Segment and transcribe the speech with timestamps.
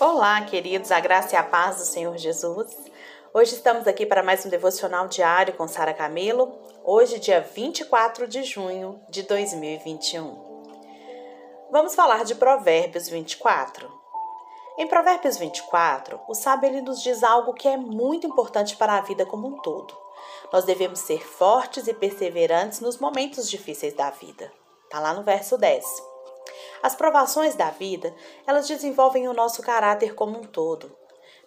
[0.00, 2.74] Olá, queridos, a graça e a paz do Senhor Jesus.
[3.34, 6.58] Hoje estamos aqui para mais um devocional diário com Sara Camilo.
[6.82, 10.70] Hoje, dia 24 de junho de 2021.
[11.70, 13.92] Vamos falar de Provérbios 24.
[14.78, 19.02] Em Provérbios 24, o sábio ele nos diz algo que é muito importante para a
[19.02, 19.94] vida como um todo.
[20.50, 24.50] Nós devemos ser fortes e perseverantes nos momentos difíceis da vida.
[24.84, 26.09] Está lá no verso 10.
[26.82, 28.14] As provações da vida,
[28.46, 30.96] elas desenvolvem o nosso caráter como um todo.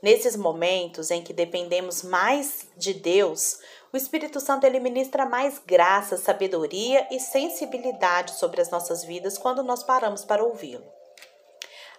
[0.01, 3.59] Nesses momentos em que dependemos mais de Deus,
[3.91, 9.63] o Espírito Santo ele ministra mais graça, sabedoria e sensibilidade sobre as nossas vidas quando
[9.63, 10.83] nós paramos para ouvi-lo.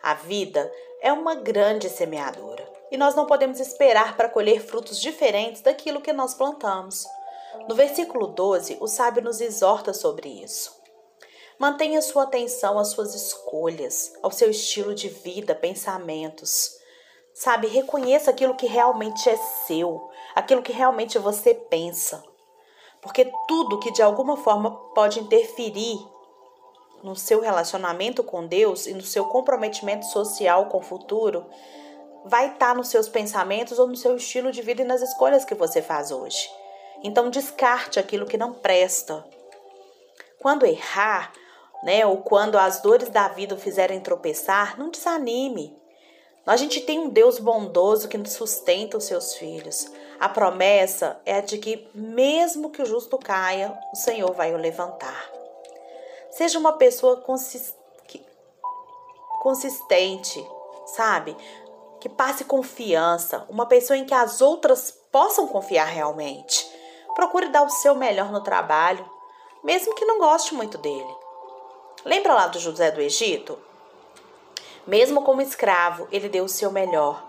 [0.02, 0.70] A vida
[1.00, 6.12] é uma grande semeadora e nós não podemos esperar para colher frutos diferentes daquilo que
[6.12, 7.06] nós plantamos.
[7.68, 10.83] No versículo 12, o sábio nos exorta sobre isso.
[11.64, 16.78] Mantenha sua atenção às suas escolhas, ao seu estilo de vida, pensamentos.
[17.32, 22.22] Sabe, reconheça aquilo que realmente é seu, aquilo que realmente você pensa.
[23.00, 25.98] Porque tudo que de alguma forma pode interferir
[27.02, 31.46] no seu relacionamento com Deus e no seu comprometimento social com o futuro
[32.26, 35.46] vai estar tá nos seus pensamentos ou no seu estilo de vida e nas escolhas
[35.46, 36.46] que você faz hoje.
[37.02, 39.24] Então descarte aquilo que não presta.
[40.38, 41.32] Quando errar,
[41.84, 45.78] né, ou quando as dores da vida o fizerem tropeçar, não desanime.
[46.46, 49.86] A gente tem um Deus bondoso que nos sustenta os seus filhos.
[50.18, 54.58] A promessa é a de que, mesmo que o justo caia, o Senhor vai o
[54.58, 55.30] levantar.
[56.30, 57.22] Seja uma pessoa
[59.42, 60.46] consistente,
[60.86, 61.36] sabe?
[62.00, 66.66] Que passe confiança, uma pessoa em que as outras possam confiar realmente.
[67.14, 69.08] Procure dar o seu melhor no trabalho,
[69.62, 71.23] mesmo que não goste muito dele.
[72.04, 73.58] Lembra lá do José do Egito?
[74.86, 77.24] Mesmo como escravo, ele deu o seu melhor.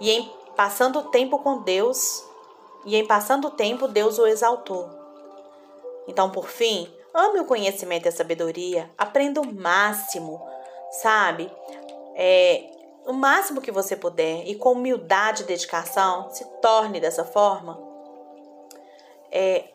[0.00, 2.24] E em passando o tempo com Deus,
[2.84, 4.88] e em passando o tempo, Deus o exaltou.
[6.06, 10.44] Então, por fim, ame o conhecimento e a sabedoria, aprenda o máximo,
[10.90, 11.50] sabe?
[12.14, 12.70] É,
[13.06, 17.78] o máximo que você puder e com humildade e dedicação, se torne dessa forma.
[19.30, 19.68] É,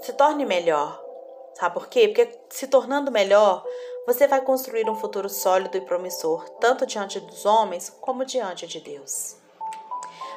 [0.00, 1.09] se torne melhor.
[1.60, 2.08] Sabe por quê?
[2.08, 3.62] Porque se tornando melhor,
[4.06, 8.80] você vai construir um futuro sólido e promissor, tanto diante dos homens como diante de
[8.80, 9.36] Deus.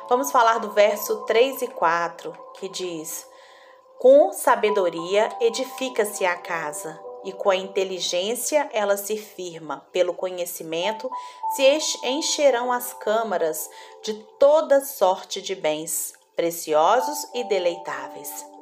[0.10, 3.26] Vamos falar do verso 3 e 4, que diz:
[4.00, 9.88] Com sabedoria edifica-se a casa, e com a inteligência ela se firma.
[9.94, 11.10] Pelo conhecimento
[11.56, 11.64] se
[12.04, 13.70] encherão as câmaras
[14.04, 18.53] de toda sorte de bens, preciosos e deleitáveis.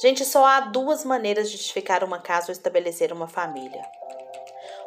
[0.00, 3.84] Gente, só há duas maneiras de edificar uma casa ou estabelecer uma família.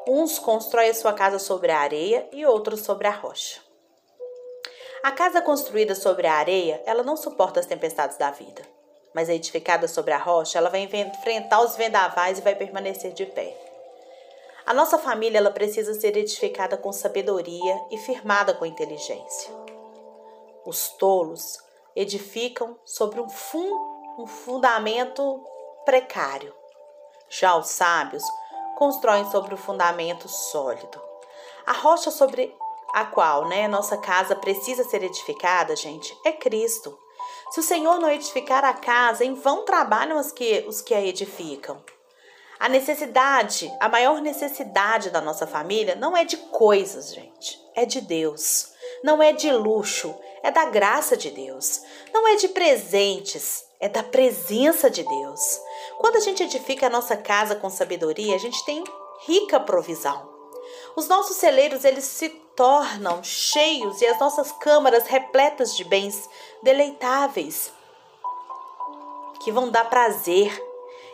[0.07, 3.61] Uns constroem a sua casa sobre a areia e outros sobre a rocha.
[5.03, 8.63] A casa construída sobre a areia, ela não suporta as tempestades da vida,
[9.13, 13.55] mas edificada sobre a rocha, ela vai enfrentar os vendavais e vai permanecer de pé.
[14.65, 19.53] A nossa família, ela precisa ser edificada com sabedoria e firmada com inteligência.
[20.65, 21.59] Os tolos
[21.95, 25.43] edificam sobre um fundo um fundamento
[25.85, 26.53] precário.
[27.29, 28.23] Já os sábios
[28.75, 31.01] constroem sobre o fundamento sólido.
[31.65, 32.55] A rocha sobre
[32.93, 36.97] a qual né, nossa casa precisa ser edificada, gente, é Cristo.
[37.51, 41.01] Se o Senhor não edificar a casa, em vão trabalham os que, os que a
[41.01, 41.83] edificam.
[42.59, 47.99] A necessidade, a maior necessidade da nossa família não é de coisas, gente, é de
[47.99, 48.71] Deus.
[49.03, 51.81] Não é de luxo, é da graça de Deus.
[52.13, 55.61] Não é de presentes, é da presença de Deus.
[55.97, 58.81] Quando a gente edifica a nossa casa com sabedoria, a gente tem
[59.25, 60.29] rica provisão.
[60.95, 66.29] Os nossos celeiros eles se tornam cheios e as nossas câmaras repletas de bens
[66.61, 67.73] deleitáveis
[69.41, 70.57] que vão dar prazer.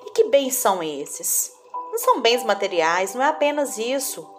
[0.06, 1.52] E que bens são esses?
[1.74, 4.30] Não são bens materiais, não é apenas isso,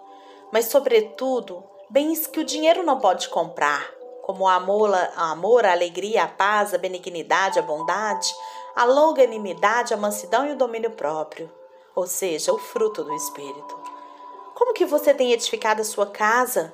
[0.53, 4.00] mas sobretudo bens que o dinheiro não pode comprar
[4.31, 8.33] como o amor, a amor, a alegria, a paz, a benignidade, a bondade,
[8.73, 11.51] a longanimidade, a mansidão e o domínio próprio,
[11.93, 13.77] ou seja, o fruto do Espírito.
[14.55, 16.71] Como que você tem edificado a sua casa?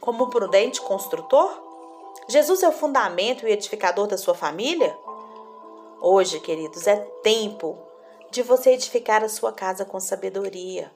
[0.00, 1.50] Como um prudente construtor?
[2.28, 4.96] Jesus é o fundamento e edificador da sua família?
[6.00, 7.76] Hoje, queridos, é tempo
[8.30, 10.92] de você edificar a sua casa com sabedoria.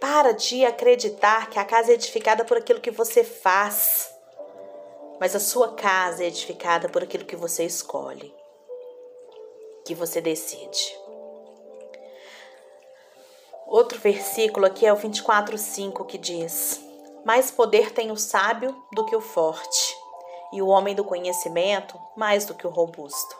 [0.00, 4.13] Para de acreditar que a casa é edificada por aquilo que você faz
[5.20, 8.34] mas a sua casa é edificada por aquilo que você escolhe,
[9.84, 10.96] que você decide.
[13.66, 16.80] Outro versículo aqui é o 24:5 que diz:
[17.24, 19.96] Mais poder tem o sábio do que o forte,
[20.52, 23.36] e o homem do conhecimento mais do que o robusto.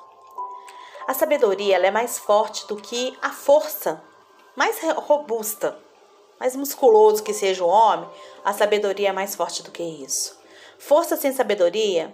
[1.07, 4.03] A sabedoria ela é mais forte do que a força,
[4.57, 5.79] mais robusta,
[6.41, 8.09] mais musculoso que seja o homem,
[8.45, 10.44] a sabedoria é mais forte do que isso.
[10.79, 12.13] Força sem sabedoria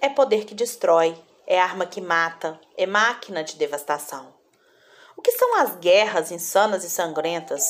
[0.00, 1.16] é poder que destrói,
[1.46, 4.32] é arma que mata, é máquina de devastação.
[5.16, 7.66] O que são as guerras insanas e sangrentas,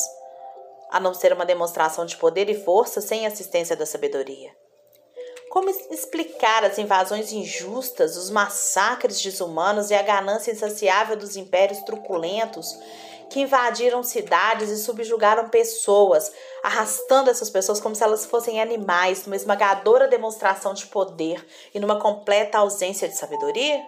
[0.90, 4.54] a não ser uma demonstração de poder e força sem assistência da sabedoria?
[5.50, 12.74] Como explicar as invasões injustas, os massacres desumanos e a ganância insaciável dos impérios truculentos
[13.32, 16.30] que invadiram cidades e subjugaram pessoas,
[16.62, 21.44] arrastando essas pessoas como se elas fossem animais, numa esmagadora demonstração de poder
[21.74, 23.82] e numa completa ausência de sabedoria?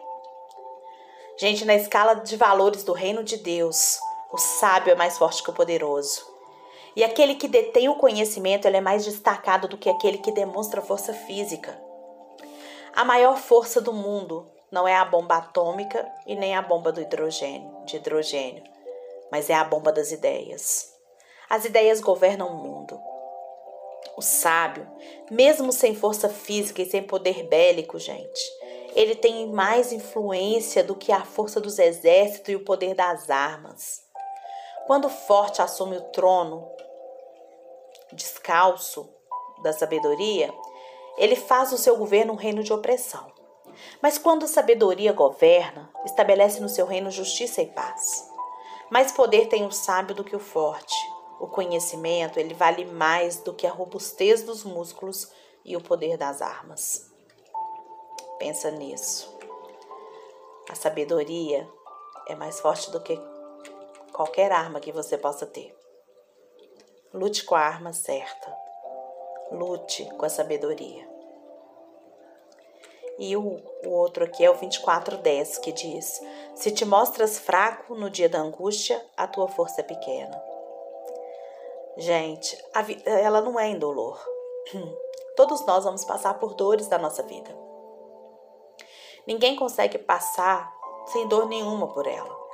[1.36, 3.98] Gente, na escala de valores do reino de Deus,
[4.32, 6.24] o sábio é mais forte que o poderoso.
[6.96, 10.80] E aquele que detém o conhecimento ele é mais destacado do que aquele que demonstra
[10.80, 11.78] força física.
[12.94, 17.00] A maior força do mundo não é a bomba atômica e nem a bomba do
[17.02, 18.62] hidrogênio, de hidrogênio,
[19.30, 20.92] mas é a bomba das ideias.
[21.48, 23.00] As ideias governam o mundo.
[24.16, 24.86] O sábio,
[25.30, 28.40] mesmo sem força física e sem poder bélico, gente,
[28.94, 34.02] ele tem mais influência do que a força dos exércitos e o poder das armas.
[34.86, 36.70] Quando o forte assume o trono,
[38.12, 39.08] descalço
[39.62, 40.52] da sabedoria,
[41.16, 43.32] ele faz o seu governo um reino de opressão.
[44.00, 48.33] Mas quando a sabedoria governa, estabelece no seu reino justiça e paz.
[48.90, 50.94] Mais poder tem o sábio do que o forte.
[51.40, 55.30] O conhecimento, ele vale mais do que a robustez dos músculos
[55.64, 57.10] e o poder das armas.
[58.38, 59.34] Pensa nisso.
[60.70, 61.68] A sabedoria
[62.28, 63.20] é mais forte do que
[64.12, 65.74] qualquer arma que você possa ter.
[67.12, 68.56] Lute com a arma certa.
[69.50, 71.08] Lute com a sabedoria.
[73.18, 76.20] E o, o outro aqui é o 24:10 que diz:
[76.54, 80.40] Se te mostras fraco no dia da angústia, a tua força é pequena.
[81.96, 84.24] Gente, a vida ela não é indolor.
[85.36, 87.50] Todos nós vamos passar por dores da nossa vida.
[89.26, 90.72] Ninguém consegue passar
[91.06, 92.44] sem dor nenhuma por ela.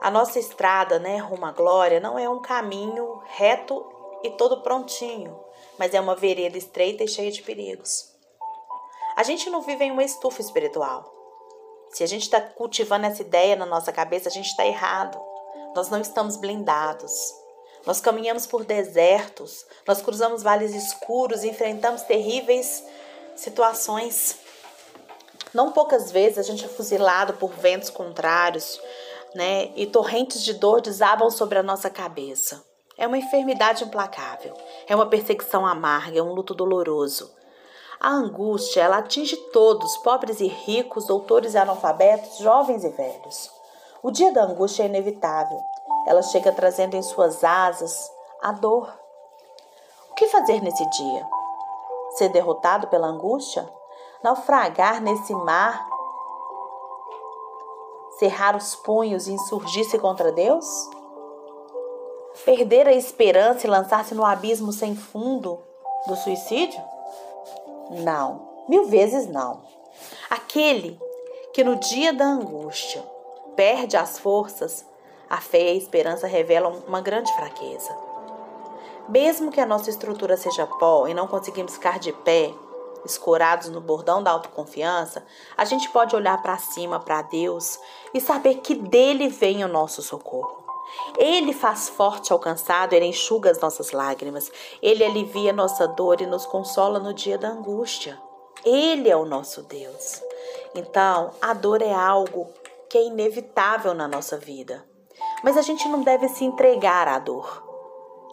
[0.00, 3.86] A nossa estrada, né, rumo à glória, não é um caminho reto
[4.24, 5.38] e todo prontinho,
[5.78, 8.12] mas é uma vereda estreita e cheia de perigos.
[9.16, 11.13] A gente não vive em uma estufa espiritual.
[11.94, 15.16] Se a gente está cultivando essa ideia na nossa cabeça, a gente está errado.
[15.76, 17.32] Nós não estamos blindados.
[17.86, 22.82] Nós caminhamos por desertos, nós cruzamos vales escuros enfrentamos terríveis
[23.36, 24.38] situações.
[25.52, 28.80] Não poucas vezes a gente é fuzilado por ventos contrários,
[29.32, 29.70] né?
[29.76, 32.64] E torrentes de dor desabam sobre a nossa cabeça.
[32.98, 34.54] É uma enfermidade implacável,
[34.88, 37.32] é uma perseguição amarga, é um luto doloroso.
[38.04, 43.50] A angústia, ela atinge todos, pobres e ricos, doutores e analfabetos, jovens e velhos.
[44.02, 45.58] O dia da angústia é inevitável.
[46.06, 48.12] Ela chega trazendo em suas asas
[48.42, 48.92] a dor.
[50.10, 51.26] O que fazer nesse dia?
[52.18, 53.66] Ser derrotado pela angústia?
[54.22, 55.88] Naufragar nesse mar
[58.18, 60.66] cerrar os punhos e insurgir-se contra Deus?
[62.44, 65.58] Perder a esperança e lançar-se no abismo sem fundo
[66.06, 66.93] do suicídio?
[67.90, 69.62] Não, mil vezes não.
[70.28, 70.98] Aquele
[71.52, 73.02] que no dia da angústia
[73.54, 74.84] perde as forças,
[75.28, 77.96] a fé e a esperança revelam uma grande fraqueza.
[79.08, 82.52] Mesmo que a nossa estrutura seja pó e não conseguimos ficar de pé,
[83.04, 85.24] escorados no bordão da autoconfiança,
[85.56, 87.78] a gente pode olhar para cima, para Deus
[88.14, 90.63] e saber que dele vem o nosso socorro.
[91.16, 94.50] Ele faz forte ao cansado, ele enxuga as nossas lágrimas,
[94.82, 98.20] ele alivia nossa dor e nos consola no dia da angústia.
[98.64, 100.22] Ele é o nosso Deus.
[100.74, 102.48] Então, a dor é algo
[102.88, 104.84] que é inevitável na nossa vida.
[105.42, 107.62] Mas a gente não deve se entregar à dor.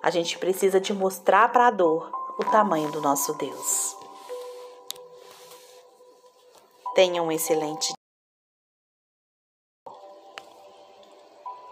[0.01, 3.95] A gente precisa de mostrar para a dor o tamanho do nosso Deus.
[6.95, 7.93] Tenha um excelente